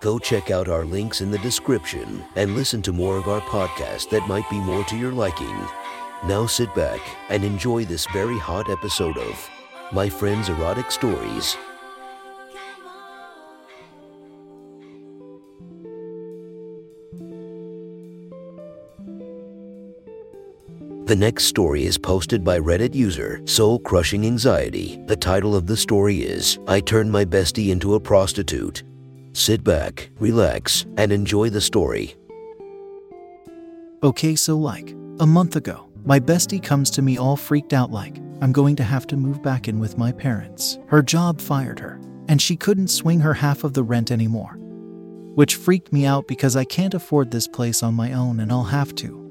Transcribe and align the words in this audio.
Go 0.00 0.18
check 0.18 0.50
out 0.50 0.68
our 0.68 0.86
links 0.86 1.20
in 1.20 1.30
the 1.30 1.36
description 1.38 2.24
and 2.34 2.54
listen 2.54 2.80
to 2.82 2.92
more 2.92 3.18
of 3.18 3.28
our 3.28 3.42
podcast 3.42 4.08
that 4.08 4.26
might 4.26 4.48
be 4.48 4.58
more 4.58 4.82
to 4.84 4.96
your 4.96 5.12
liking. 5.12 5.54
Now 6.24 6.46
sit 6.46 6.74
back 6.74 7.00
and 7.28 7.44
enjoy 7.44 7.84
this 7.84 8.06
very 8.06 8.38
hot 8.38 8.70
episode 8.70 9.18
of 9.18 9.50
My 9.92 10.08
Friend's 10.08 10.48
Erotic 10.48 10.90
Stories. 10.90 11.54
The 21.04 21.16
next 21.16 21.44
story 21.44 21.84
is 21.84 21.98
posted 21.98 22.42
by 22.42 22.58
Reddit 22.58 22.94
user 22.94 23.42
Soul 23.44 23.80
Crushing 23.80 24.24
Anxiety. 24.24 24.98
The 25.06 25.16
title 25.16 25.54
of 25.54 25.66
the 25.66 25.76
story 25.76 26.22
is 26.22 26.58
I 26.66 26.80
Turned 26.80 27.12
My 27.12 27.26
Bestie 27.26 27.68
into 27.68 27.96
a 27.96 28.00
Prostitute. 28.00 28.84
Sit 29.32 29.62
back, 29.62 30.10
relax, 30.18 30.86
and 30.96 31.12
enjoy 31.12 31.50
the 31.50 31.60
story. 31.60 32.16
Okay, 34.02 34.34
so 34.34 34.56
like 34.56 34.94
a 35.20 35.26
month 35.26 35.56
ago, 35.56 35.88
my 36.04 36.18
bestie 36.18 36.62
comes 36.62 36.90
to 36.90 37.02
me 37.02 37.18
all 37.18 37.36
freaked 37.36 37.72
out 37.72 37.90
like 37.90 38.16
I'm 38.40 38.52
going 38.52 38.74
to 38.76 38.84
have 38.84 39.06
to 39.08 39.16
move 39.16 39.42
back 39.42 39.68
in 39.68 39.78
with 39.78 39.98
my 39.98 40.12
parents. 40.12 40.78
Her 40.86 41.02
job 41.02 41.40
fired 41.40 41.78
her, 41.78 42.00
and 42.28 42.40
she 42.40 42.56
couldn't 42.56 42.88
swing 42.88 43.20
her 43.20 43.34
half 43.34 43.64
of 43.64 43.74
the 43.74 43.82
rent 43.82 44.10
anymore. 44.10 44.56
Which 45.34 45.56
freaked 45.56 45.92
me 45.92 46.06
out 46.06 46.26
because 46.26 46.56
I 46.56 46.64
can't 46.64 46.94
afford 46.94 47.30
this 47.30 47.46
place 47.46 47.82
on 47.82 47.94
my 47.94 48.14
own 48.14 48.40
and 48.40 48.50
I'll 48.50 48.64
have 48.64 48.94
to. 48.96 49.30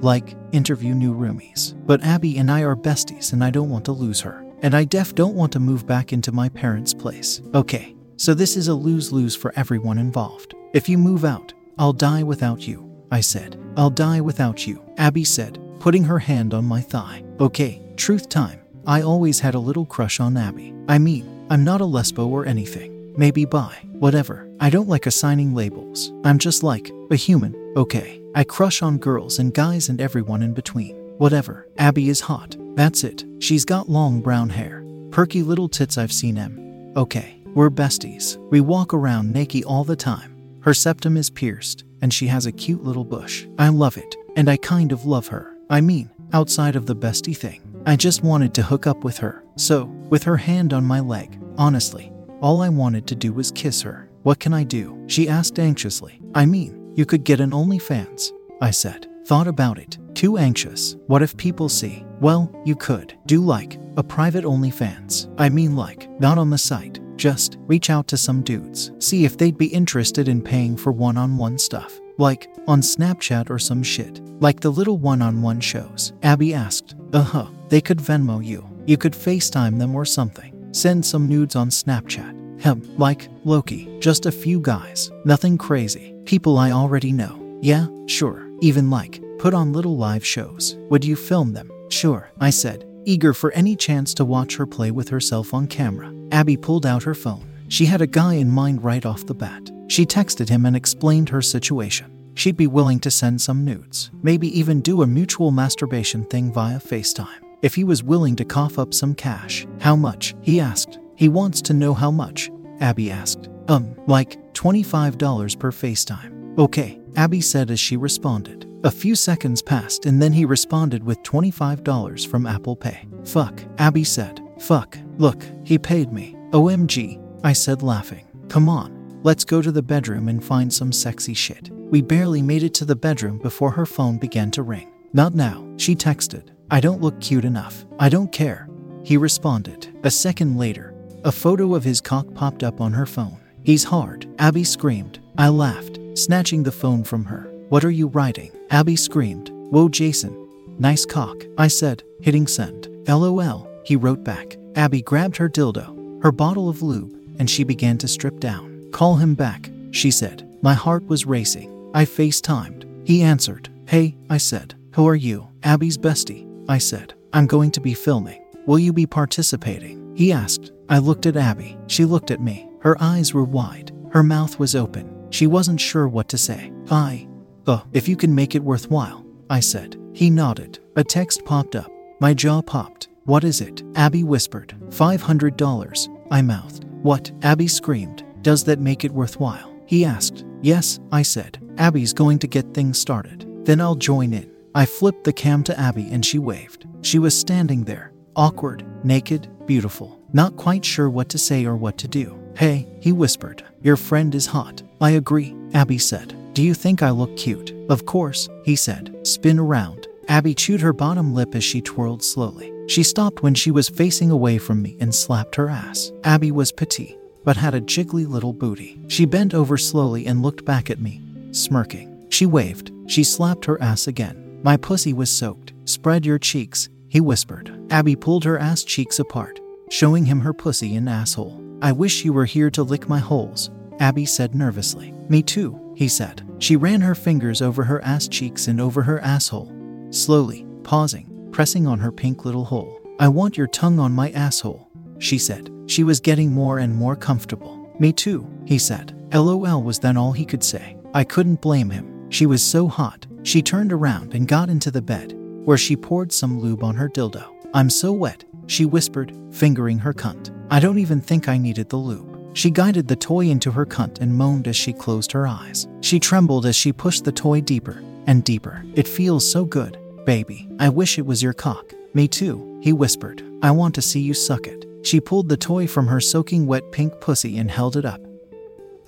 Like, 0.00 0.34
interview 0.52 0.94
new 0.94 1.14
roomies. 1.14 1.74
But 1.86 2.02
Abby 2.02 2.38
and 2.38 2.50
I 2.50 2.62
are 2.62 2.74
besties 2.74 3.32
and 3.32 3.44
I 3.44 3.50
don't 3.50 3.70
want 3.70 3.84
to 3.84 3.92
lose 3.92 4.20
her. 4.22 4.44
And 4.62 4.74
I 4.74 4.84
def 4.84 5.14
don't 5.14 5.34
want 5.34 5.52
to 5.52 5.60
move 5.60 5.86
back 5.86 6.12
into 6.12 6.32
my 6.32 6.48
parents' 6.48 6.94
place. 6.94 7.42
Okay, 7.54 7.94
so 8.20 8.34
this 8.34 8.54
is 8.54 8.68
a 8.68 8.74
lose 8.74 9.12
lose 9.12 9.34
for 9.34 9.50
everyone 9.56 9.96
involved. 9.96 10.54
If 10.74 10.90
you 10.90 10.98
move 10.98 11.24
out, 11.24 11.54
I'll 11.78 11.94
die 11.94 12.22
without 12.22 12.68
you. 12.68 12.86
I 13.10 13.22
said, 13.22 13.58
I'll 13.78 13.88
die 13.88 14.20
without 14.20 14.66
you. 14.66 14.84
Abby 14.98 15.24
said, 15.24 15.58
putting 15.78 16.04
her 16.04 16.18
hand 16.18 16.52
on 16.52 16.66
my 16.66 16.82
thigh. 16.82 17.24
Okay, 17.40 17.80
truth 17.96 18.28
time. 18.28 18.60
I 18.86 19.00
always 19.00 19.40
had 19.40 19.54
a 19.54 19.58
little 19.58 19.86
crush 19.86 20.20
on 20.20 20.36
Abby. 20.36 20.74
I 20.86 20.98
mean, 20.98 21.46
I'm 21.48 21.64
not 21.64 21.80
a 21.80 21.84
lesbo 21.84 22.26
or 22.26 22.44
anything. 22.44 23.14
Maybe 23.16 23.46
bi, 23.46 23.74
whatever. 23.92 24.46
I 24.60 24.68
don't 24.68 24.88
like 24.88 25.06
assigning 25.06 25.54
labels. 25.54 26.12
I'm 26.22 26.38
just 26.38 26.62
like 26.62 26.92
a 27.10 27.16
human, 27.16 27.56
okay? 27.74 28.20
I 28.34 28.44
crush 28.44 28.82
on 28.82 28.98
girls 28.98 29.38
and 29.38 29.54
guys 29.54 29.88
and 29.88 29.98
everyone 29.98 30.42
in 30.42 30.52
between. 30.52 30.94
Whatever. 31.16 31.66
Abby 31.78 32.10
is 32.10 32.20
hot. 32.20 32.54
That's 32.74 33.02
it. 33.02 33.24
She's 33.38 33.64
got 33.64 33.88
long 33.88 34.20
brown 34.20 34.50
hair. 34.50 34.84
Perky 35.10 35.42
little 35.42 35.70
tits 35.70 35.96
I've 35.96 36.12
seen 36.12 36.36
em. 36.36 36.92
Okay, 36.96 37.39
we're 37.54 37.70
besties. 37.70 38.36
We 38.50 38.60
walk 38.60 38.94
around 38.94 39.32
naked 39.32 39.64
all 39.64 39.84
the 39.84 39.96
time. 39.96 40.36
Her 40.62 40.74
septum 40.74 41.16
is 41.16 41.30
pierced, 41.30 41.84
and 42.02 42.12
she 42.12 42.26
has 42.28 42.46
a 42.46 42.52
cute 42.52 42.84
little 42.84 43.04
bush. 43.04 43.46
I 43.58 43.68
love 43.68 43.96
it, 43.96 44.16
and 44.36 44.48
I 44.48 44.56
kind 44.56 44.92
of 44.92 45.06
love 45.06 45.28
her. 45.28 45.56
I 45.68 45.80
mean, 45.80 46.10
outside 46.32 46.76
of 46.76 46.86
the 46.86 46.96
bestie 46.96 47.36
thing. 47.36 47.62
I 47.86 47.96
just 47.96 48.22
wanted 48.22 48.54
to 48.54 48.62
hook 48.62 48.86
up 48.86 49.04
with 49.04 49.18
her. 49.18 49.44
So, 49.56 49.84
with 49.84 50.22
her 50.24 50.36
hand 50.36 50.72
on 50.72 50.84
my 50.84 51.00
leg, 51.00 51.40
honestly, 51.56 52.12
all 52.40 52.62
I 52.62 52.68
wanted 52.68 53.06
to 53.08 53.14
do 53.14 53.32
was 53.32 53.50
kiss 53.50 53.82
her. 53.82 54.10
What 54.22 54.38
can 54.38 54.52
I 54.52 54.64
do? 54.64 55.02
She 55.06 55.28
asked 55.28 55.58
anxiously. 55.58 56.20
I 56.34 56.46
mean, 56.46 56.92
you 56.94 57.06
could 57.06 57.24
get 57.24 57.40
an 57.40 57.50
OnlyFans, 57.50 58.32
I 58.60 58.70
said. 58.70 59.06
Thought 59.26 59.48
about 59.48 59.78
it. 59.78 59.98
Too 60.14 60.38
anxious. 60.38 60.96
What 61.06 61.22
if 61.22 61.36
people 61.36 61.68
see? 61.68 62.04
Well, 62.20 62.52
you 62.64 62.74
could. 62.74 63.16
Do 63.26 63.40
like 63.40 63.78
a 63.96 64.02
private 64.02 64.44
OnlyFans. 64.44 65.32
I 65.38 65.48
mean, 65.48 65.76
like, 65.76 66.08
not 66.20 66.36
on 66.36 66.50
the 66.50 66.58
site. 66.58 67.00
Just 67.20 67.58
reach 67.66 67.90
out 67.90 68.08
to 68.08 68.16
some 68.16 68.40
dudes. 68.40 68.92
See 68.98 69.26
if 69.26 69.36
they'd 69.36 69.58
be 69.58 69.66
interested 69.66 70.26
in 70.26 70.40
paying 70.40 70.74
for 70.74 70.90
one 70.90 71.18
on 71.18 71.36
one 71.36 71.58
stuff. 71.58 72.00
Like 72.16 72.50
on 72.66 72.80
Snapchat 72.80 73.50
or 73.50 73.58
some 73.58 73.82
shit. 73.82 74.22
Like 74.40 74.60
the 74.60 74.70
little 74.70 74.96
one 74.96 75.20
on 75.20 75.42
one 75.42 75.60
shows. 75.60 76.14
Abby 76.22 76.54
asked. 76.54 76.94
Uh 77.12 77.22
huh. 77.22 77.46
They 77.68 77.82
could 77.82 77.98
Venmo 77.98 78.42
you. 78.42 78.66
You 78.86 78.96
could 78.96 79.12
FaceTime 79.12 79.78
them 79.78 79.94
or 79.94 80.06
something. 80.06 80.70
Send 80.72 81.04
some 81.04 81.28
nudes 81.28 81.56
on 81.56 81.68
Snapchat. 81.68 82.62
Hem, 82.62 82.90
like 82.96 83.28
Loki. 83.44 83.98
Just 84.00 84.24
a 84.24 84.32
few 84.32 84.58
guys. 84.58 85.10
Nothing 85.26 85.58
crazy. 85.58 86.14
People 86.24 86.56
I 86.56 86.70
already 86.70 87.12
know. 87.12 87.58
Yeah, 87.60 87.86
sure. 88.06 88.48
Even 88.62 88.88
like, 88.88 89.20
put 89.38 89.52
on 89.52 89.74
little 89.74 89.98
live 89.98 90.24
shows. 90.24 90.78
Would 90.88 91.04
you 91.04 91.16
film 91.16 91.52
them? 91.52 91.70
Sure, 91.90 92.30
I 92.40 92.48
said, 92.48 92.86
eager 93.04 93.34
for 93.34 93.52
any 93.52 93.76
chance 93.76 94.14
to 94.14 94.24
watch 94.24 94.56
her 94.56 94.66
play 94.66 94.90
with 94.90 95.10
herself 95.10 95.52
on 95.52 95.66
camera. 95.66 96.14
Abby 96.32 96.56
pulled 96.56 96.86
out 96.86 97.02
her 97.02 97.14
phone. 97.14 97.46
She 97.68 97.86
had 97.86 98.00
a 98.00 98.06
guy 98.06 98.34
in 98.34 98.50
mind 98.50 98.82
right 98.82 99.04
off 99.06 99.26
the 99.26 99.34
bat. 99.34 99.70
She 99.88 100.04
texted 100.04 100.48
him 100.48 100.66
and 100.66 100.76
explained 100.76 101.28
her 101.28 101.42
situation. 101.42 102.10
She'd 102.34 102.56
be 102.56 102.66
willing 102.66 103.00
to 103.00 103.10
send 103.10 103.40
some 103.40 103.64
nudes, 103.64 104.10
maybe 104.22 104.56
even 104.58 104.80
do 104.80 105.02
a 105.02 105.06
mutual 105.06 105.50
masturbation 105.50 106.24
thing 106.24 106.52
via 106.52 106.78
FaceTime. 106.78 107.42
If 107.62 107.74
he 107.74 107.84
was 107.84 108.02
willing 108.02 108.36
to 108.36 108.44
cough 108.44 108.78
up 108.78 108.94
some 108.94 109.14
cash. 109.14 109.66
How 109.80 109.94
much? 109.94 110.34
He 110.40 110.60
asked. 110.60 110.98
He 111.16 111.28
wants 111.28 111.60
to 111.62 111.74
know 111.74 111.92
how 111.92 112.10
much, 112.10 112.50
Abby 112.80 113.10
asked. 113.10 113.48
Um, 113.68 113.94
like 114.06 114.38
$25 114.54 115.58
per 115.58 115.70
FaceTime. 115.70 116.58
Okay, 116.58 116.98
Abby 117.16 117.40
said 117.40 117.70
as 117.70 117.78
she 117.78 117.96
responded. 117.96 118.66
A 118.84 118.90
few 118.90 119.14
seconds 119.14 119.60
passed 119.60 120.06
and 120.06 120.22
then 120.22 120.32
he 120.32 120.46
responded 120.46 121.04
with 121.04 121.22
$25 121.22 122.26
from 122.26 122.46
Apple 122.46 122.76
Pay. 122.76 123.06
Fuck, 123.26 123.62
Abby 123.78 124.04
said. 124.04 124.40
Fuck, 124.58 124.96
look, 125.20 125.44
he 125.64 125.78
paid 125.78 126.12
me. 126.12 126.34
OMG, 126.50 127.20
I 127.44 127.52
said 127.52 127.82
laughing. 127.82 128.26
Come 128.48 128.68
on, 128.68 129.20
let's 129.22 129.44
go 129.44 129.62
to 129.62 129.70
the 129.70 129.82
bedroom 129.82 130.28
and 130.28 130.42
find 130.42 130.72
some 130.72 130.90
sexy 130.90 131.34
shit. 131.34 131.70
We 131.70 132.00
barely 132.00 132.42
made 132.42 132.62
it 132.62 132.74
to 132.74 132.84
the 132.84 132.96
bedroom 132.96 133.38
before 133.38 133.70
her 133.70 133.86
phone 133.86 134.18
began 134.18 134.50
to 134.52 134.62
ring. 134.62 134.90
Not 135.12 135.34
now, 135.34 135.66
she 135.76 135.94
texted. 135.94 136.48
I 136.70 136.80
don't 136.80 137.02
look 137.02 137.20
cute 137.20 137.44
enough. 137.44 137.84
I 137.98 138.08
don't 138.08 138.32
care. 138.32 138.68
He 139.04 139.16
responded. 139.16 139.88
A 140.04 140.10
second 140.10 140.56
later, 140.56 140.94
a 141.24 141.32
photo 141.32 141.74
of 141.74 141.84
his 141.84 142.00
cock 142.00 142.32
popped 142.34 142.62
up 142.62 142.80
on 142.80 142.92
her 142.92 143.06
phone. 143.06 143.38
He's 143.62 143.84
hard. 143.84 144.26
Abby 144.38 144.64
screamed. 144.64 145.20
I 145.36 145.48
laughed, 145.48 145.98
snatching 146.14 146.62
the 146.62 146.72
phone 146.72 147.04
from 147.04 147.24
her. 147.26 147.52
What 147.68 147.84
are 147.84 147.90
you 147.90 148.06
writing? 148.08 148.52
Abby 148.70 148.96
screamed. 148.96 149.50
Whoa, 149.50 149.88
Jason. 149.88 150.36
Nice 150.78 151.04
cock, 151.04 151.44
I 151.58 151.68
said, 151.68 152.02
hitting 152.22 152.46
send. 152.46 152.88
LOL, 153.06 153.68
he 153.84 153.96
wrote 153.96 154.24
back. 154.24 154.56
Abby 154.76 155.02
grabbed 155.02 155.36
her 155.36 155.48
dildo, 155.48 156.22
her 156.22 156.32
bottle 156.32 156.68
of 156.68 156.82
lube, 156.82 157.12
and 157.38 157.48
she 157.48 157.64
began 157.64 157.98
to 157.98 158.08
strip 158.08 158.40
down. 158.40 158.90
Call 158.92 159.16
him 159.16 159.34
back, 159.34 159.70
she 159.90 160.10
said. 160.10 160.46
My 160.62 160.74
heart 160.74 161.06
was 161.06 161.26
racing. 161.26 161.90
I 161.94 162.04
FaceTimed. 162.04 162.86
He 163.06 163.22
answered. 163.22 163.68
Hey, 163.86 164.16
I 164.28 164.36
said. 164.36 164.74
Who 164.94 165.08
are 165.08 165.16
you? 165.16 165.48
Abby's 165.62 165.98
bestie, 165.98 166.46
I 166.68 166.78
said. 166.78 167.14
I'm 167.32 167.46
going 167.46 167.70
to 167.72 167.80
be 167.80 167.94
filming. 167.94 168.44
Will 168.66 168.78
you 168.78 168.92
be 168.92 169.06
participating? 169.06 170.14
He 170.16 170.32
asked. 170.32 170.72
I 170.88 170.98
looked 170.98 171.26
at 171.26 171.36
Abby. 171.36 171.78
She 171.86 172.04
looked 172.04 172.30
at 172.30 172.40
me. 172.40 172.68
Her 172.80 172.96
eyes 173.00 173.32
were 173.32 173.44
wide. 173.44 173.92
Her 174.10 174.22
mouth 174.22 174.58
was 174.58 174.74
open. 174.74 175.28
She 175.30 175.46
wasn't 175.46 175.80
sure 175.80 176.08
what 176.08 176.28
to 176.28 176.38
say. 176.38 176.72
I. 176.90 177.28
Uh, 177.66 177.80
if 177.92 178.08
you 178.08 178.16
can 178.16 178.34
make 178.34 178.54
it 178.54 178.62
worthwhile, 178.62 179.24
I 179.48 179.60
said. 179.60 179.96
He 180.12 180.30
nodded. 180.30 180.80
A 180.96 181.04
text 181.04 181.44
popped 181.44 181.76
up. 181.76 181.90
My 182.20 182.34
jaw 182.34 182.62
popped. 182.62 183.08
What 183.24 183.44
is 183.44 183.60
it? 183.60 183.82
Abby 183.94 184.24
whispered. 184.24 184.74
$500. 184.88 186.26
I 186.30 186.42
mouthed. 186.42 186.84
What? 187.02 187.30
Abby 187.42 187.68
screamed. 187.68 188.24
Does 188.42 188.64
that 188.64 188.80
make 188.80 189.04
it 189.04 189.12
worthwhile? 189.12 189.72
He 189.86 190.04
asked. 190.04 190.44
Yes, 190.62 190.98
I 191.12 191.22
said. 191.22 191.58
Abby's 191.78 192.12
going 192.12 192.38
to 192.40 192.46
get 192.46 192.74
things 192.74 192.98
started. 192.98 193.46
Then 193.64 193.80
I'll 193.80 193.94
join 193.94 194.32
in. 194.32 194.50
I 194.74 194.86
flipped 194.86 195.24
the 195.24 195.32
cam 195.32 195.64
to 195.64 195.78
Abby 195.78 196.08
and 196.10 196.24
she 196.24 196.38
waved. 196.38 196.86
She 197.02 197.18
was 197.18 197.38
standing 197.38 197.84
there, 197.84 198.12
awkward, 198.36 198.84
naked, 199.04 199.48
beautiful, 199.66 200.20
not 200.32 200.56
quite 200.56 200.84
sure 200.84 201.10
what 201.10 201.28
to 201.30 201.38
say 201.38 201.64
or 201.64 201.76
what 201.76 201.98
to 201.98 202.08
do. 202.08 202.38
Hey, 202.56 202.86
he 203.00 203.12
whispered. 203.12 203.64
Your 203.82 203.96
friend 203.96 204.34
is 204.34 204.46
hot. 204.46 204.82
I 205.00 205.10
agree, 205.10 205.56
Abby 205.74 205.98
said. 205.98 206.36
Do 206.54 206.62
you 206.62 206.74
think 206.74 207.02
I 207.02 207.10
look 207.10 207.36
cute? 207.36 207.74
Of 207.88 208.06
course, 208.06 208.48
he 208.64 208.76
said. 208.76 209.14
Spin 209.26 209.58
around. 209.58 210.06
Abby 210.28 210.54
chewed 210.54 210.80
her 210.80 210.92
bottom 210.92 211.34
lip 211.34 211.54
as 211.54 211.64
she 211.64 211.80
twirled 211.80 212.22
slowly. 212.22 212.69
She 212.90 213.04
stopped 213.04 213.40
when 213.40 213.54
she 213.54 213.70
was 213.70 213.88
facing 213.88 214.32
away 214.32 214.58
from 214.58 214.82
me 214.82 214.96
and 214.98 215.14
slapped 215.14 215.54
her 215.54 215.68
ass. 215.68 216.10
Abby 216.24 216.50
was 216.50 216.72
petite, 216.72 217.16
but 217.44 217.56
had 217.56 217.72
a 217.72 217.80
jiggly 217.80 218.26
little 218.26 218.52
booty. 218.52 219.00
She 219.06 219.26
bent 219.26 219.54
over 219.54 219.76
slowly 219.76 220.26
and 220.26 220.42
looked 220.42 220.64
back 220.64 220.90
at 220.90 220.98
me, 220.98 221.22
smirking. 221.52 222.26
She 222.30 222.46
waved. 222.46 222.90
She 223.06 223.22
slapped 223.22 223.64
her 223.66 223.80
ass 223.80 224.08
again. 224.08 224.58
My 224.64 224.76
pussy 224.76 225.12
was 225.12 225.30
soaked. 225.30 225.72
Spread 225.84 226.26
your 226.26 226.40
cheeks, 226.40 226.88
he 227.08 227.20
whispered. 227.20 227.72
Abby 227.90 228.16
pulled 228.16 228.42
her 228.42 228.58
ass 228.58 228.82
cheeks 228.82 229.20
apart, 229.20 229.60
showing 229.88 230.24
him 230.24 230.40
her 230.40 230.52
pussy 230.52 230.96
and 230.96 231.08
asshole. 231.08 231.62
I 231.80 231.92
wish 231.92 232.24
you 232.24 232.32
were 232.32 232.44
here 232.44 232.72
to 232.72 232.82
lick 232.82 233.08
my 233.08 233.20
holes, 233.20 233.70
Abby 234.00 234.26
said 234.26 234.52
nervously. 234.52 235.12
Me 235.28 235.44
too, 235.44 235.94
he 235.94 236.08
said. 236.08 236.42
She 236.58 236.74
ran 236.74 237.02
her 237.02 237.14
fingers 237.14 237.62
over 237.62 237.84
her 237.84 238.02
ass 238.02 238.26
cheeks 238.26 238.66
and 238.66 238.80
over 238.80 239.02
her 239.02 239.20
asshole, 239.20 239.72
slowly, 240.10 240.66
pausing, 240.82 241.29
pressing 241.52 241.86
on 241.86 241.98
her 241.98 242.12
pink 242.12 242.44
little 242.44 242.64
hole. 242.64 243.00
I 243.18 243.28
want 243.28 243.56
your 243.56 243.66
tongue 243.66 243.98
on 243.98 244.12
my 244.12 244.30
asshole, 244.30 244.88
she 245.18 245.38
said. 245.38 245.70
She 245.86 246.04
was 246.04 246.20
getting 246.20 246.52
more 246.52 246.78
and 246.78 246.94
more 246.94 247.16
comfortable. 247.16 247.92
Me 247.98 248.12
too, 248.12 248.48
he 248.64 248.78
said. 248.78 249.14
LOL 249.34 249.82
was 249.82 249.98
then 249.98 250.16
all 250.16 250.32
he 250.32 250.44
could 250.44 250.64
say. 250.64 250.96
I 251.12 251.24
couldn't 251.24 251.60
blame 251.60 251.90
him. 251.90 252.30
She 252.30 252.46
was 252.46 252.62
so 252.62 252.88
hot. 252.88 253.26
She 253.42 253.62
turned 253.62 253.92
around 253.92 254.34
and 254.34 254.46
got 254.46 254.70
into 254.70 254.90
the 254.90 255.02
bed, 255.02 255.34
where 255.64 255.78
she 255.78 255.96
poured 255.96 256.32
some 256.32 256.60
lube 256.60 256.82
on 256.82 256.94
her 256.94 257.08
dildo. 257.08 257.44
I'm 257.74 257.90
so 257.90 258.12
wet, 258.12 258.44
she 258.66 258.84
whispered, 258.84 259.36
fingering 259.50 259.98
her 259.98 260.14
cunt. 260.14 260.50
I 260.70 260.80
don't 260.80 260.98
even 260.98 261.20
think 261.20 261.48
I 261.48 261.58
needed 261.58 261.88
the 261.88 261.96
lube. 261.96 262.30
She 262.52 262.70
guided 262.70 263.06
the 263.06 263.16
toy 263.16 263.46
into 263.46 263.70
her 263.70 263.86
cunt 263.86 264.20
and 264.20 264.34
moaned 264.34 264.66
as 264.66 264.76
she 264.76 264.92
closed 264.92 265.32
her 265.32 265.46
eyes. 265.46 265.86
She 266.00 266.18
trembled 266.18 266.66
as 266.66 266.76
she 266.76 266.92
pushed 266.92 267.24
the 267.24 267.32
toy 267.32 267.60
deeper 267.60 268.02
and 268.26 268.44
deeper. 268.44 268.84
It 268.94 269.06
feels 269.08 269.48
so 269.48 269.64
good, 269.64 269.98
baby. 270.30 270.68
I 270.78 270.88
wish 270.88 271.18
it 271.18 271.26
was 271.26 271.42
your 271.42 271.52
cock. 271.52 271.92
Me 272.14 272.28
too, 272.28 272.78
he 272.80 272.92
whispered. 272.92 273.42
I 273.64 273.72
want 273.72 273.96
to 273.96 274.00
see 274.00 274.20
you 274.20 274.32
suck 274.32 274.68
it. 274.68 274.86
She 275.02 275.20
pulled 275.20 275.48
the 275.48 275.56
toy 275.56 275.88
from 275.88 276.06
her 276.06 276.20
soaking 276.20 276.68
wet 276.68 276.92
pink 276.92 277.20
pussy 277.20 277.58
and 277.58 277.68
held 277.68 277.96
it 277.96 278.04
up. 278.04 278.20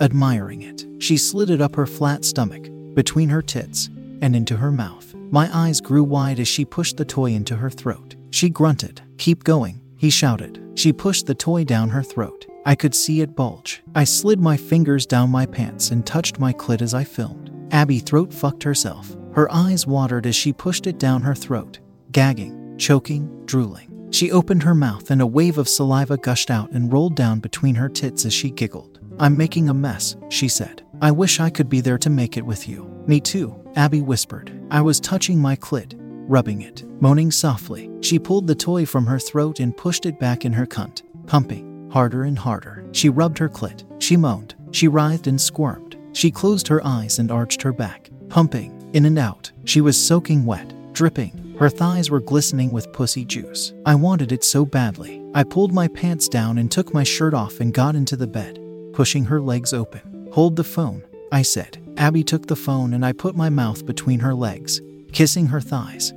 Admiring 0.01 0.63
it, 0.63 0.85
she 0.99 1.17
slid 1.17 1.49
it 1.49 1.61
up 1.61 1.77
her 1.77 1.87
flat 1.87 2.25
stomach, 2.25 2.69
between 2.95 3.29
her 3.29 3.41
tits, 3.41 3.89
and 4.21 4.35
into 4.35 4.57
her 4.57 4.73
mouth. 4.73 5.15
My 5.31 5.49
eyes 5.57 5.81
grew 5.81 6.03
wide 6.03 6.41
as 6.41 6.49
she 6.49 6.65
pushed 6.65 6.97
the 6.97 7.05
toy 7.05 7.31
into 7.31 7.55
her 7.55 7.71
throat. 7.71 8.17
She 8.31 8.51
grunted. 8.51 9.01
Keep 9.19 9.45
going, 9.45 9.81
he 9.97 10.11
shouted. 10.11 10.61
She 10.75 10.93
pushed 10.93 11.27
the 11.27 11.37
toy 11.37 11.63
down 11.63 11.91
her 11.91 12.03
throat. 12.03 12.47
I 12.67 12.75
could 12.75 12.97
see 12.97 13.21
it 13.21 13.37
bulge. 13.37 13.81
I 13.95 14.03
slid 14.03 14.41
my 14.41 14.57
fingers 14.57 15.07
down 15.07 15.31
my 15.31 15.47
pants 15.47 15.93
and 15.93 16.05
touched 16.05 16.41
my 16.41 16.53
clit 16.53 16.83
as 16.83 16.95
I 16.95 17.05
filmed. 17.05 17.49
Abby 17.71 18.01
throat 18.01 18.35
fucked 18.35 18.65
herself. 18.65 19.17
Her 19.35 19.51
eyes 19.51 19.87
watered 19.87 20.27
as 20.27 20.37
she 20.37 20.53
pushed 20.53 20.87
it 20.87 20.99
down 20.99 21.23
her 21.23 21.35
throat, 21.35 21.79
gagging, 22.11 22.77
choking, 22.79 23.45
drooling. 23.47 24.09
She 24.11 24.31
opened 24.31 24.63
her 24.63 24.75
mouth 24.75 25.11
and 25.11 25.23
a 25.23 25.27
wave 25.27 25.57
of 25.57 25.69
saliva 25.69 26.19
gushed 26.19 26.51
out 26.51 26.71
and 26.73 26.93
rolled 26.93 27.17
down 27.17 27.41
between 27.41 27.75
her 27.77 27.89
tits 27.89 28.27
as 28.27 28.35
she 28.35 28.51
giggled. 28.51 29.01
I'm 29.19 29.37
making 29.37 29.71
a 29.71 29.75
mess, 29.75 30.17
she 30.29 30.49
said. 30.49 30.85
I 31.01 31.11
wish 31.11 31.41
I 31.41 31.49
could 31.49 31.71
be 31.71 31.81
there 31.81 31.99
to 31.99 32.11
make 32.11 32.37
it 32.37 32.45
with 32.45 32.69
you. 32.69 32.85
Me 33.07 33.21
too, 33.21 33.59
Abby 33.75 34.03
whispered. 34.03 34.53
I 34.71 34.83
was 34.83 35.01
touching 35.01 35.39
my 35.39 35.57
clit, 35.57 35.95
rubbing 35.99 36.61
it, 36.61 36.85
moaning 37.01 37.31
softly. 37.31 37.91
She 38.03 38.19
pulled 38.19 38.47
the 38.47 38.55
toy 38.55 38.85
from 38.85 39.07
her 39.07 39.19
throat 39.19 39.61
and 39.61 39.77
pushed 39.77 40.05
it 40.05 40.21
back 40.21 40.45
in 40.45 40.53
her 40.53 40.67
cunt, 40.67 41.03
pumping 41.27 41.73
harder 41.91 42.25
and 42.25 42.39
harder. 42.39 42.85
She 42.93 43.11
rubbed 43.11 43.39
her 43.39 43.49
clit. 43.49 43.85
She 44.03 44.17
moaned. 44.17 44.55
She 44.73 44.89
writhed 44.89 45.27
and 45.27 45.41
squirmed. 45.41 45.97
She 46.13 46.31
closed 46.31 46.69
her 46.69 46.85
eyes 46.87 47.19
and 47.19 47.31
arched 47.31 47.63
her 47.63 47.73
back, 47.73 48.11
pumping 48.29 48.82
in 48.95 49.05
and 49.05 49.19
out. 49.19 49.51
She 49.65 49.81
was 49.81 50.03
soaking 50.03 50.45
wet, 50.45 50.73
dripping. 50.93 51.57
Her 51.59 51.69
thighs 51.69 52.11
were 52.11 52.21
glistening 52.21 52.71
with 52.71 52.93
pussy 52.93 53.25
juice. 53.25 53.73
I 53.87 53.95
wanted 53.95 54.33
it 54.33 54.45
so 54.45 54.65
badly. 54.65 55.23
I 55.35 55.45
pulled 55.45 55.73
my 55.73 55.89
pants 55.89 56.29
down 56.29 56.59
and 56.59 56.71
took 56.71 56.93
my 56.93 57.05
shirt 57.05 57.35
off 57.35 57.61
and 57.61 57.73
got 57.73 57.95
into 57.95 58.17
the 58.17 58.27
bed, 58.27 58.59
pushing 58.93 59.25
her 59.25 59.41
legs 59.41 59.73
open. 59.73 60.29
Hold 60.33 60.57
the 60.57 60.65
phone, 60.65 61.03
I 61.31 61.43
said. 61.43 61.79
Abby 61.97 62.25
took 62.25 62.47
the 62.47 62.57
phone 62.57 62.95
and 62.95 63.05
I 63.05 63.13
put 63.13 63.37
my 63.37 63.49
mouth 63.49 63.85
between 63.87 64.21
her 64.21 64.35
legs, 64.35 64.81
kissing 65.13 65.47
her 65.47 65.61
thighs, 65.61 66.13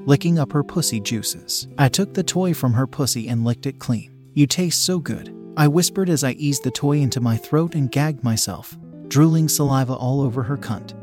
licking 0.00 0.38
up 0.38 0.52
her 0.52 0.62
pussy 0.62 1.00
juices. 1.00 1.66
I 1.78 1.88
took 1.88 2.14
the 2.14 2.22
toy 2.22 2.54
from 2.54 2.74
her 2.74 2.86
pussy 2.86 3.28
and 3.28 3.44
licked 3.44 3.66
it 3.66 3.78
clean. 3.78 4.12
You 4.34 4.46
taste 4.46 4.84
so 4.84 4.98
good, 4.98 5.34
I 5.56 5.66
whispered 5.66 6.08
as 6.08 6.22
I 6.22 6.32
eased 6.32 6.62
the 6.62 6.70
toy 6.70 6.98
into 6.98 7.20
my 7.20 7.36
throat 7.36 7.74
and 7.74 7.90
gagged 7.90 8.22
myself, 8.22 8.76
drooling 9.08 9.48
saliva 9.48 9.94
all 9.94 10.20
over 10.20 10.42
her 10.44 10.56
cunt, 10.56 10.94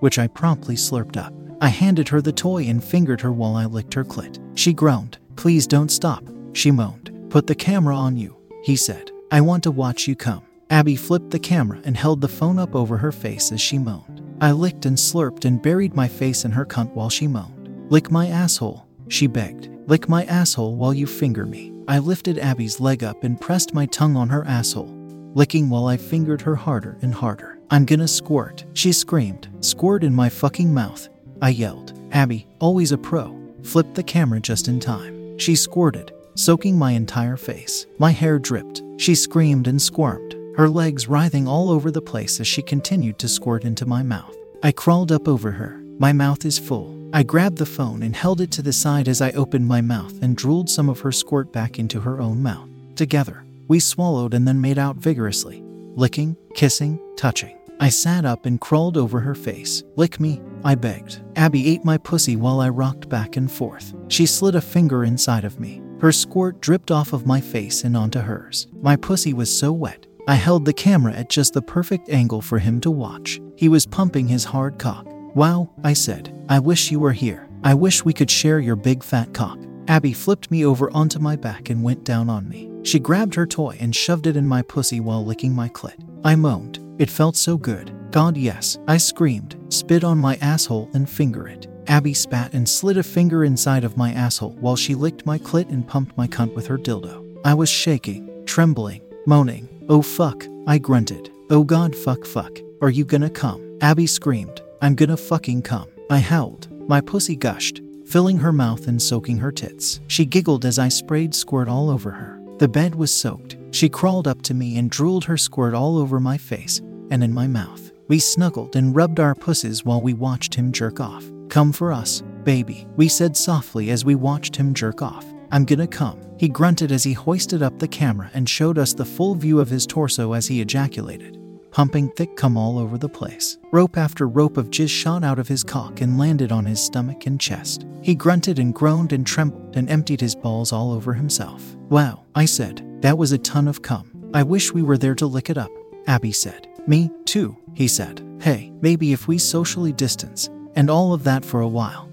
which 0.00 0.18
I 0.18 0.26
promptly 0.26 0.74
slurped 0.74 1.16
up. 1.16 1.32
I 1.60 1.68
handed 1.68 2.08
her 2.08 2.20
the 2.20 2.32
toy 2.32 2.64
and 2.64 2.82
fingered 2.82 3.20
her 3.20 3.32
while 3.32 3.56
I 3.56 3.64
licked 3.66 3.94
her 3.94 4.04
clit. 4.04 4.38
She 4.56 4.72
groaned. 4.72 5.18
Please 5.36 5.66
don't 5.66 5.90
stop, 5.90 6.24
she 6.52 6.70
moaned. 6.70 7.12
Put 7.30 7.46
the 7.46 7.54
camera 7.54 7.96
on 7.96 8.16
you, 8.16 8.36
he 8.62 8.76
said. 8.76 9.10
I 9.30 9.40
want 9.40 9.62
to 9.64 9.70
watch 9.70 10.08
you 10.08 10.16
come. 10.16 10.42
Abby 10.70 10.96
flipped 10.96 11.30
the 11.30 11.38
camera 11.38 11.80
and 11.84 11.96
held 11.96 12.20
the 12.20 12.28
phone 12.28 12.58
up 12.58 12.74
over 12.74 12.96
her 12.98 13.12
face 13.12 13.52
as 13.52 13.60
she 13.60 13.78
moaned. 13.78 14.22
I 14.40 14.52
licked 14.52 14.86
and 14.86 14.96
slurped 14.96 15.44
and 15.44 15.60
buried 15.60 15.94
my 15.94 16.06
face 16.08 16.44
in 16.44 16.52
her 16.52 16.64
cunt 16.64 16.92
while 16.92 17.10
she 17.10 17.26
moaned. 17.26 17.90
Lick 17.90 18.10
my 18.10 18.28
asshole, 18.28 18.86
she 19.08 19.26
begged. 19.26 19.68
Lick 19.88 20.08
my 20.08 20.24
asshole 20.26 20.76
while 20.76 20.94
you 20.94 21.06
finger 21.06 21.46
me. 21.46 21.72
I 21.88 21.98
lifted 21.98 22.38
Abby's 22.38 22.80
leg 22.80 23.02
up 23.02 23.24
and 23.24 23.40
pressed 23.40 23.74
my 23.74 23.86
tongue 23.86 24.16
on 24.16 24.28
her 24.28 24.44
asshole, 24.46 24.94
licking 25.34 25.70
while 25.70 25.86
I 25.86 25.96
fingered 25.96 26.42
her 26.42 26.54
harder 26.54 26.98
and 27.00 27.14
harder. 27.14 27.57
I'm 27.70 27.84
gonna 27.84 28.08
squirt, 28.08 28.64
she 28.72 28.92
screamed. 28.92 29.48
Squirt 29.60 30.02
in 30.02 30.14
my 30.14 30.28
fucking 30.28 30.72
mouth. 30.72 31.08
I 31.42 31.50
yelled. 31.50 31.92
Abby, 32.12 32.46
always 32.58 32.92
a 32.92 32.98
pro, 32.98 33.38
flipped 33.62 33.94
the 33.94 34.02
camera 34.02 34.40
just 34.40 34.68
in 34.68 34.80
time. 34.80 35.38
She 35.38 35.54
squirted, 35.54 36.12
soaking 36.34 36.78
my 36.78 36.92
entire 36.92 37.36
face. 37.36 37.86
My 37.98 38.10
hair 38.10 38.38
dripped. 38.38 38.82
She 38.96 39.14
screamed 39.14 39.68
and 39.68 39.80
squirmed, 39.80 40.34
her 40.56 40.68
legs 40.68 41.08
writhing 41.08 41.46
all 41.46 41.70
over 41.70 41.90
the 41.90 42.00
place 42.00 42.40
as 42.40 42.46
she 42.46 42.62
continued 42.62 43.18
to 43.18 43.28
squirt 43.28 43.64
into 43.64 43.84
my 43.84 44.02
mouth. 44.02 44.34
I 44.62 44.72
crawled 44.72 45.12
up 45.12 45.28
over 45.28 45.50
her. 45.52 45.80
My 45.98 46.12
mouth 46.12 46.44
is 46.46 46.58
full. 46.58 46.96
I 47.12 47.22
grabbed 47.22 47.58
the 47.58 47.66
phone 47.66 48.02
and 48.02 48.16
held 48.16 48.40
it 48.40 48.50
to 48.52 48.62
the 48.62 48.72
side 48.72 49.08
as 49.08 49.20
I 49.20 49.30
opened 49.32 49.66
my 49.66 49.80
mouth 49.80 50.22
and 50.22 50.36
drooled 50.36 50.70
some 50.70 50.88
of 50.88 51.00
her 51.00 51.12
squirt 51.12 51.52
back 51.52 51.78
into 51.78 52.00
her 52.00 52.20
own 52.20 52.42
mouth. 52.42 52.68
Together, 52.96 53.44
we 53.68 53.78
swallowed 53.78 54.32
and 54.32 54.48
then 54.48 54.60
made 54.60 54.78
out 54.78 54.96
vigorously, 54.96 55.62
licking, 55.94 56.36
kissing, 56.54 56.98
touching. 57.16 57.57
I 57.80 57.90
sat 57.90 58.24
up 58.24 58.44
and 58.44 58.60
crawled 58.60 58.96
over 58.96 59.20
her 59.20 59.34
face. 59.34 59.84
Lick 59.96 60.18
me, 60.18 60.40
I 60.64 60.74
begged. 60.74 61.20
Abby 61.36 61.68
ate 61.68 61.84
my 61.84 61.96
pussy 61.96 62.34
while 62.34 62.60
I 62.60 62.68
rocked 62.68 63.08
back 63.08 63.36
and 63.36 63.50
forth. 63.50 63.94
She 64.08 64.26
slid 64.26 64.56
a 64.56 64.60
finger 64.60 65.04
inside 65.04 65.44
of 65.44 65.60
me. 65.60 65.80
Her 66.00 66.12
squirt 66.12 66.60
dripped 66.60 66.90
off 66.90 67.12
of 67.12 67.26
my 67.26 67.40
face 67.40 67.84
and 67.84 67.96
onto 67.96 68.20
hers. 68.20 68.66
My 68.82 68.96
pussy 68.96 69.32
was 69.32 69.56
so 69.56 69.72
wet. 69.72 70.06
I 70.26 70.34
held 70.34 70.64
the 70.64 70.72
camera 70.72 71.12
at 71.12 71.30
just 71.30 71.54
the 71.54 71.62
perfect 71.62 72.08
angle 72.08 72.40
for 72.40 72.58
him 72.58 72.80
to 72.80 72.90
watch. 72.90 73.40
He 73.56 73.68
was 73.68 73.86
pumping 73.86 74.28
his 74.28 74.44
hard 74.44 74.78
cock. 74.78 75.06
Wow, 75.34 75.70
I 75.84 75.92
said. 75.92 76.34
I 76.48 76.58
wish 76.58 76.90
you 76.90 77.00
were 77.00 77.12
here. 77.12 77.48
I 77.62 77.74
wish 77.74 78.04
we 78.04 78.12
could 78.12 78.30
share 78.30 78.58
your 78.58 78.76
big 78.76 79.02
fat 79.02 79.32
cock. 79.32 79.58
Abby 79.86 80.12
flipped 80.12 80.50
me 80.50 80.64
over 80.64 80.90
onto 80.90 81.18
my 81.18 81.36
back 81.36 81.70
and 81.70 81.82
went 81.82 82.04
down 82.04 82.28
on 82.28 82.48
me. 82.48 82.70
She 82.82 82.98
grabbed 82.98 83.34
her 83.36 83.46
toy 83.46 83.76
and 83.80 83.94
shoved 83.94 84.26
it 84.26 84.36
in 84.36 84.46
my 84.46 84.62
pussy 84.62 85.00
while 85.00 85.24
licking 85.24 85.54
my 85.54 85.68
clit. 85.68 86.04
I 86.24 86.36
moaned. 86.36 86.78
It 86.98 87.08
felt 87.08 87.36
so 87.36 87.56
good. 87.56 87.94
God, 88.10 88.36
yes. 88.36 88.76
I 88.88 88.96
screamed, 88.96 89.56
spit 89.68 90.02
on 90.02 90.18
my 90.18 90.36
asshole, 90.36 90.90
and 90.94 91.08
finger 91.08 91.46
it. 91.46 91.68
Abby 91.86 92.12
spat 92.12 92.52
and 92.54 92.68
slid 92.68 92.98
a 92.98 93.02
finger 93.02 93.44
inside 93.44 93.84
of 93.84 93.96
my 93.96 94.12
asshole 94.12 94.56
while 94.60 94.76
she 94.76 94.96
licked 94.96 95.24
my 95.24 95.38
clit 95.38 95.70
and 95.70 95.86
pumped 95.86 96.16
my 96.18 96.26
cunt 96.26 96.54
with 96.54 96.66
her 96.66 96.76
dildo. 96.76 97.24
I 97.44 97.54
was 97.54 97.68
shaking, 97.68 98.44
trembling, 98.46 99.00
moaning. 99.26 99.68
Oh 99.88 100.02
fuck, 100.02 100.46
I 100.66 100.78
grunted. 100.78 101.30
Oh 101.50 101.62
god, 101.62 101.94
fuck, 101.94 102.26
fuck. 102.26 102.58
Are 102.82 102.90
you 102.90 103.04
gonna 103.04 103.30
come? 103.30 103.78
Abby 103.80 104.06
screamed. 104.06 104.60
I'm 104.82 104.96
gonna 104.96 105.16
fucking 105.16 105.62
come. 105.62 105.88
I 106.10 106.18
howled. 106.18 106.68
My 106.88 107.00
pussy 107.00 107.36
gushed, 107.36 107.80
filling 108.06 108.38
her 108.38 108.52
mouth 108.52 108.88
and 108.88 109.00
soaking 109.00 109.38
her 109.38 109.52
tits. 109.52 110.00
She 110.08 110.24
giggled 110.24 110.64
as 110.64 110.78
I 110.78 110.88
sprayed 110.88 111.34
squirt 111.34 111.68
all 111.68 111.90
over 111.90 112.10
her. 112.10 112.40
The 112.58 112.68
bed 112.68 112.96
was 112.96 113.12
soaked. 113.12 113.56
She 113.70 113.88
crawled 113.88 114.26
up 114.26 114.42
to 114.42 114.54
me 114.54 114.78
and 114.78 114.90
drooled 114.90 115.24
her 115.26 115.36
squirt 115.36 115.74
all 115.74 115.96
over 115.96 116.18
my 116.18 116.36
face 116.36 116.80
and 117.10 117.22
in 117.24 117.32
my 117.32 117.46
mouth. 117.46 117.92
We 118.08 118.18
snuggled 118.18 118.76
and 118.76 118.96
rubbed 118.96 119.20
our 119.20 119.34
pussies 119.34 119.84
while 119.84 120.00
we 120.00 120.14
watched 120.14 120.54
him 120.54 120.72
jerk 120.72 121.00
off. 121.00 121.24
Come 121.48 121.72
for 121.72 121.92
us, 121.92 122.22
baby, 122.44 122.86
we 122.96 123.08
said 123.08 123.36
softly 123.36 123.90
as 123.90 124.04
we 124.04 124.14
watched 124.14 124.56
him 124.56 124.74
jerk 124.74 125.02
off. 125.02 125.26
I'm 125.50 125.64
gonna 125.64 125.86
come. 125.86 126.20
He 126.38 126.48
grunted 126.48 126.92
as 126.92 127.04
he 127.04 127.12
hoisted 127.12 127.62
up 127.62 127.78
the 127.78 127.88
camera 127.88 128.30
and 128.34 128.48
showed 128.48 128.78
us 128.78 128.94
the 128.94 129.04
full 129.04 129.34
view 129.34 129.60
of 129.60 129.68
his 129.68 129.86
torso 129.86 130.32
as 130.34 130.46
he 130.46 130.60
ejaculated, 130.60 131.38
pumping 131.70 132.10
thick 132.10 132.36
cum 132.36 132.56
all 132.56 132.78
over 132.78 132.96
the 132.96 133.08
place. 133.08 133.58
Rope 133.72 133.96
after 133.96 134.28
rope 134.28 134.56
of 134.56 134.70
jizz 134.70 134.90
shot 134.90 135.24
out 135.24 135.38
of 135.38 135.48
his 135.48 135.64
cock 135.64 136.00
and 136.00 136.18
landed 136.18 136.52
on 136.52 136.64
his 136.64 136.82
stomach 136.84 137.26
and 137.26 137.40
chest. 137.40 137.86
He 138.02 138.14
grunted 138.14 138.58
and 138.58 138.74
groaned 138.74 139.12
and 139.12 139.26
trembled 139.26 139.76
and 139.76 139.90
emptied 139.90 140.20
his 140.20 140.36
balls 140.36 140.72
all 140.72 140.92
over 140.92 141.14
himself. 141.14 141.76
Wow, 141.88 142.24
I 142.34 142.44
said, 142.44 142.84
that 143.02 143.18
was 143.18 143.32
a 143.32 143.38
ton 143.38 143.66
of 143.66 143.82
cum. 143.82 144.30
I 144.34 144.42
wish 144.42 144.72
we 144.72 144.82
were 144.82 144.98
there 144.98 145.14
to 145.16 145.26
lick 145.26 145.50
it 145.50 145.58
up, 145.58 145.70
Abby 146.06 146.32
said. 146.32 146.67
Me, 146.88 147.10
too, 147.26 147.54
he 147.74 147.86
said. 147.86 148.24
Hey, 148.40 148.72
maybe 148.80 149.12
if 149.12 149.28
we 149.28 149.36
socially 149.38 149.92
distance 149.92 150.48
and 150.74 150.88
all 150.88 151.12
of 151.12 151.22
that 151.24 151.44
for 151.44 151.60
a 151.60 151.68
while, 151.68 152.10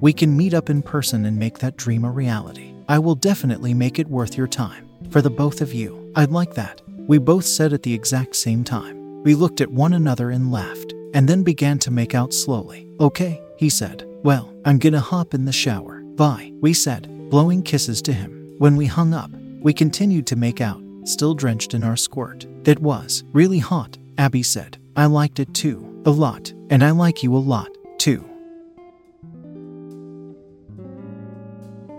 we 0.00 0.12
can 0.12 0.36
meet 0.36 0.54
up 0.54 0.68
in 0.68 0.82
person 0.82 1.24
and 1.24 1.38
make 1.38 1.60
that 1.60 1.76
dream 1.76 2.04
a 2.04 2.10
reality. 2.10 2.74
I 2.88 2.98
will 2.98 3.14
definitely 3.14 3.72
make 3.72 4.00
it 4.00 4.08
worth 4.08 4.36
your 4.36 4.48
time. 4.48 4.88
For 5.10 5.22
the 5.22 5.30
both 5.30 5.60
of 5.60 5.72
you, 5.72 6.12
I'd 6.16 6.32
like 6.32 6.54
that. 6.54 6.82
We 7.06 7.18
both 7.18 7.44
said 7.44 7.72
at 7.72 7.84
the 7.84 7.94
exact 7.94 8.34
same 8.34 8.64
time. 8.64 9.22
We 9.22 9.36
looked 9.36 9.60
at 9.60 9.70
one 9.70 9.92
another 9.92 10.30
and 10.30 10.50
laughed. 10.50 10.94
and 11.14 11.28
then 11.28 11.42
began 11.42 11.78
to 11.78 11.90
make 11.90 12.14
out 12.14 12.32
slowly. 12.32 12.88
Okay, 12.98 13.40
he 13.56 13.68
said. 13.68 14.04
Well, 14.22 14.52
I'm 14.64 14.78
gonna 14.78 15.00
hop 15.00 15.34
in 15.34 15.44
the 15.44 15.52
shower. 15.52 16.00
Bye, 16.16 16.52
we 16.60 16.72
said, 16.72 17.08
blowing 17.30 17.62
kisses 17.62 18.02
to 18.02 18.12
him. 18.12 18.54
When 18.58 18.76
we 18.76 18.86
hung 18.86 19.12
up, 19.14 19.30
we 19.60 19.72
continued 19.72 20.26
to 20.28 20.36
make 20.36 20.60
out, 20.60 20.80
still 21.04 21.34
drenched 21.34 21.74
in 21.74 21.84
our 21.84 21.96
squirt. 21.96 22.46
It 22.64 22.78
was 22.78 23.24
really 23.32 23.58
hot, 23.58 23.98
Abby 24.18 24.42
said. 24.42 24.78
I 24.96 25.06
liked 25.06 25.40
it 25.40 25.52
too, 25.54 26.02
a 26.06 26.10
lot, 26.10 26.52
and 26.70 26.84
I 26.84 26.90
like 26.90 27.22
you 27.22 27.34
a 27.34 27.38
lot, 27.38 27.70
too. 27.98 28.28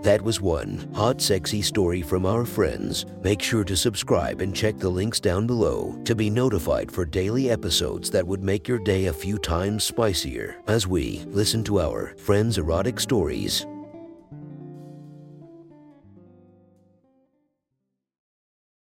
That 0.04 0.20
was 0.20 0.38
one 0.38 0.86
hot, 0.94 1.22
sexy 1.22 1.62
story 1.62 2.02
from 2.02 2.26
our 2.26 2.44
friends. 2.44 3.06
Make 3.22 3.40
sure 3.40 3.64
to 3.64 3.74
subscribe 3.74 4.42
and 4.42 4.54
check 4.54 4.76
the 4.76 4.90
links 4.90 5.18
down 5.18 5.46
below 5.46 5.98
to 6.04 6.14
be 6.14 6.28
notified 6.28 6.92
for 6.92 7.06
daily 7.06 7.48
episodes 7.48 8.10
that 8.10 8.26
would 8.26 8.42
make 8.42 8.68
your 8.68 8.78
day 8.78 9.06
a 9.06 9.12
few 9.14 9.38
times 9.38 9.82
spicier 9.82 10.56
as 10.66 10.86
we 10.86 11.24
listen 11.28 11.64
to 11.64 11.80
our 11.80 12.14
friends' 12.18 12.58
erotic 12.58 13.00
stories. 13.00 13.64